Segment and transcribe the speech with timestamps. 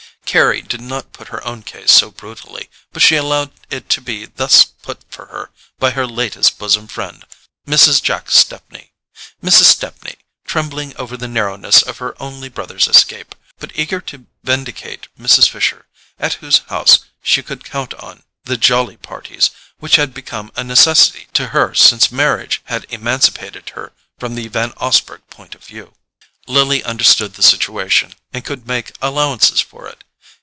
[0.25, 4.25] Carry did not put her own case so brutally, but she allowed it to be
[4.25, 7.25] thus put for her by her latest bosom friend,
[7.67, 8.01] Mrs.
[8.01, 8.93] Jack Stepney:
[9.43, 9.65] Mrs.
[9.65, 10.15] Stepney,
[10.47, 15.49] trembling over the narrowness of her only brother's escape, but eager to vindicate Mrs.
[15.49, 15.85] Fisher,
[16.17, 19.49] at whose house she could count on the "jolly parties"
[19.79, 24.71] which had become a necessity to her since marriage had emancipated her from the Van
[24.77, 25.93] Osburgh point of view.
[26.47, 30.05] Lily understood the situation and could make allowances for it.